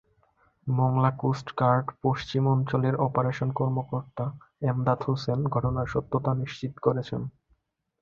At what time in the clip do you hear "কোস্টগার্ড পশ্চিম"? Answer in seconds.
1.17-2.43